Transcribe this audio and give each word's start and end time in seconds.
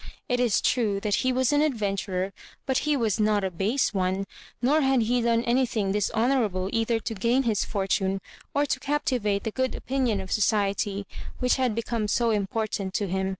It 0.27 0.39
is 0.39 0.61
true 0.61 0.99
that 1.01 1.17
he 1.17 1.31
was 1.31 1.53
an 1.53 1.61
adventurer, 1.61 2.33
but 2.65 2.79
he 2.89 2.97
was 2.97 3.19
not 3.19 3.43
a 3.43 3.51
base 3.51 3.93
one; 3.93 4.25
nor 4.59 4.81
had 4.81 5.03
he 5.03 5.21
done 5.21 5.43
anything 5.43 5.91
dishonourable 5.91 6.71
either 6.73 6.99
to 7.01 7.13
gain 7.13 7.43
his 7.43 7.63
fortune 7.63 8.17
or 8.51 8.65
to 8.65 8.79
captivate 8.79 9.43
the 9.43 9.51
good 9.51 9.75
opinion 9.75 10.19
of 10.19 10.31
society, 10.31 11.05
which 11.37 11.57
had 11.57 11.75
become 11.75 12.07
so 12.07 12.31
important 12.31 12.95
to 12.95 13.07
him. 13.07 13.29